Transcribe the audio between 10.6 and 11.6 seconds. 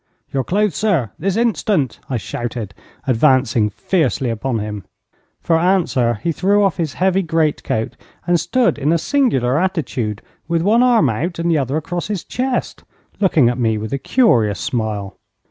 one arm out, and the